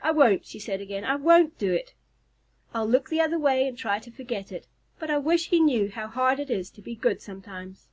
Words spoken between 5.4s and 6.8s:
he knew how hard it is to